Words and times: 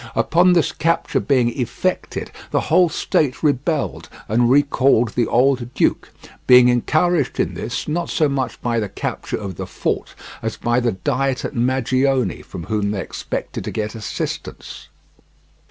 Upon 0.15 0.53
this 0.53 0.71
capture 0.71 1.19
being 1.19 1.49
effected, 1.49 2.31
the 2.49 2.59
whole 2.61 2.89
state 2.89 3.43
rebelled 3.43 4.09
and 4.27 4.49
recalled 4.49 5.09
the 5.09 5.27
old 5.27 5.71
duke, 5.75 6.09
being 6.47 6.69
encouraged 6.69 7.39
in 7.39 7.53
this, 7.53 7.87
not 7.87 8.09
so 8.09 8.27
much 8.27 8.59
by 8.63 8.79
the 8.79 8.89
capture 8.89 9.37
of 9.37 9.57
the 9.57 9.67
fort, 9.67 10.15
as 10.41 10.57
by 10.57 10.79
the 10.79 10.93
Diet 10.93 11.45
at 11.45 11.53
Magione, 11.53 12.43
from 12.43 12.63
whom 12.63 12.89
they 12.89 13.01
expected 13.01 13.63
to 13.63 13.69
get 13.69 13.93
assistance. 13.93 14.87